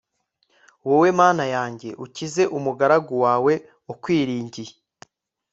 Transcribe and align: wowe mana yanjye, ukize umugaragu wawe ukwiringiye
wowe 0.87 1.09
mana 1.19 1.43
yanjye, 1.55 1.89
ukize 2.05 2.43
umugaragu 2.57 3.13
wawe 3.25 3.53
ukwiringiye 3.91 4.73